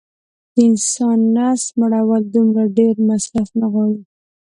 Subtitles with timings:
[0.53, 4.01] د انسان د نس مړول دومره ډېر مصرف نه غواړي